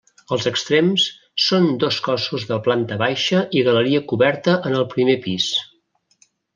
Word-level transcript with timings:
Els 0.35 0.45
extrems 0.51 1.03
són 1.49 1.67
dos 1.83 1.99
cossos 2.07 2.47
de 2.53 2.59
planta 2.69 2.99
baixa 3.05 3.45
i 3.61 3.65
galeria 3.71 4.03
coberta 4.15 4.59
en 4.71 4.83
el 4.83 4.91
primer 4.97 5.21
pis. 5.29 5.51